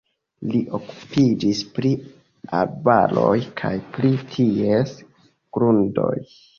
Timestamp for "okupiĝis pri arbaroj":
0.77-3.37